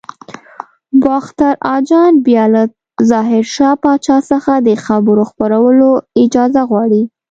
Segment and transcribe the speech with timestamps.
[1.03, 2.63] باختر اجان بیا له
[3.09, 5.89] ظاهر شاه پاچا څخه د خبر خپرولو
[6.23, 7.01] اجازه غواړي.